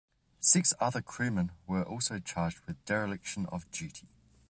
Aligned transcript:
Six 0.39 0.73
other 0.79 1.03
crewmen 1.03 1.51
were 1.67 1.83
also 1.83 2.17
charged 2.17 2.61
with 2.65 2.83
dereliction 2.85 3.45
of 3.51 3.69
duty. 3.69 4.07